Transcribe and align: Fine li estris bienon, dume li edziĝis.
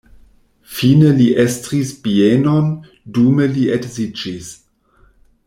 Fine 0.77 1.11
li 1.19 1.27
estris 1.43 1.91
bienon, 2.07 2.73
dume 3.19 3.49
li 3.53 3.69
edziĝis. 3.77 4.51